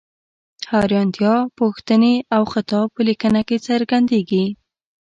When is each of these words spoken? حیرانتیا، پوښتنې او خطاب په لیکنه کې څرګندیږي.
حیرانتیا، 0.71 1.35
پوښتنې 1.59 2.13
او 2.35 2.43
خطاب 2.53 2.85
په 2.95 3.01
لیکنه 3.09 3.41
کې 3.47 3.57
څرګندیږي. 3.67 4.45